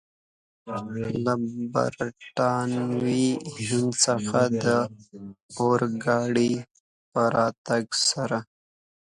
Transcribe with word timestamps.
له 1.23 1.33
برټانوي 1.73 3.25
هند 3.67 3.91
څخه 4.05 4.39
د 4.63 4.65
اورګاډي 5.59 6.51
په 7.11 7.21
راتګ 7.35 7.85
سره. 8.09 8.39